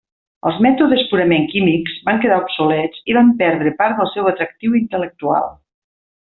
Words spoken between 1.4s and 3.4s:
químics van quedar obsolets i van